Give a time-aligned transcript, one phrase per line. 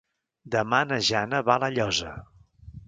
[0.55, 2.17] Demà na Jana va a La Llosa.